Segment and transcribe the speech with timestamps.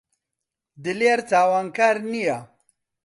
[0.83, 2.39] دلێر تاوانکار نییە.